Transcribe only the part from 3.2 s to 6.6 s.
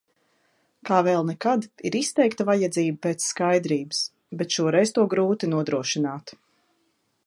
skaidrības. Bet šoreiz to grūti nodrošināt.